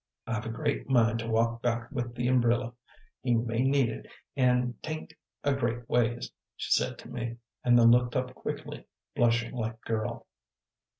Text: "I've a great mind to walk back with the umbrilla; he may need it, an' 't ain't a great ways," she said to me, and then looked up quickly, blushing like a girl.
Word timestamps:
"I've 0.25 0.47
a 0.47 0.49
great 0.49 0.89
mind 0.89 1.19
to 1.19 1.27
walk 1.27 1.61
back 1.61 1.91
with 1.91 2.15
the 2.15 2.27
umbrilla; 2.27 2.73
he 3.21 3.35
may 3.35 3.61
need 3.61 3.87
it, 3.87 4.07
an' 4.35 4.73
't 4.81 4.89
ain't 4.91 5.13
a 5.43 5.53
great 5.53 5.87
ways," 5.87 6.31
she 6.57 6.71
said 6.71 6.97
to 6.97 7.07
me, 7.07 7.37
and 7.63 7.77
then 7.77 7.91
looked 7.91 8.15
up 8.15 8.33
quickly, 8.33 8.87
blushing 9.15 9.53
like 9.53 9.75
a 9.75 9.87
girl. 9.87 10.25